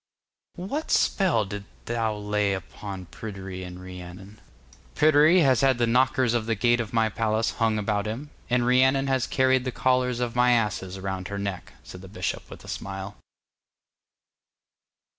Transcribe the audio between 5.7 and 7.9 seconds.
the knockers of the gate of my palace hung